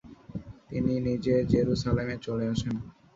তিনি 0.69 0.93
নিজে 1.07 1.33
জেরুসালেমে 1.51 2.15
চলে 2.25 2.45
আসেন। 2.47 2.75